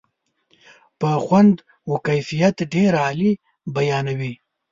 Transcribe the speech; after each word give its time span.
په 0.99 1.09
خوند 1.23 1.55
و 1.89 1.93
کیفیت 2.07 2.55
ډېره 2.73 2.99
عالي 3.05 3.31
بیانوي. 3.75 4.33